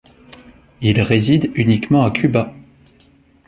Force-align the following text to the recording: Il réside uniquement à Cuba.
Il 0.81 0.99
réside 0.99 1.51
uniquement 1.53 2.03
à 2.03 2.09
Cuba. 2.09 2.55